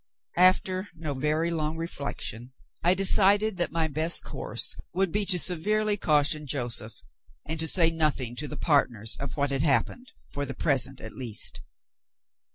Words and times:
After 0.39 0.89
no 0.95 1.13
very 1.13 1.51
long 1.51 1.77
reflection, 1.77 2.53
I 2.81 2.95
decided 2.95 3.57
that 3.57 3.71
my 3.71 3.87
best 3.87 4.23
course 4.23 4.75
would 4.95 5.11
be 5.11 5.27
to 5.27 5.37
severely 5.37 5.95
caution 5.95 6.47
Joseph, 6.47 7.01
and 7.45 7.59
to 7.59 7.67
say 7.67 7.91
nothing 7.91 8.35
to 8.37 8.47
the 8.47 8.57
partners 8.57 9.15
of 9.19 9.37
what 9.37 9.51
had 9.51 9.61
happened 9.61 10.11
for 10.31 10.43
the 10.43 10.55
present, 10.55 11.01
at 11.01 11.13
least. 11.13 11.61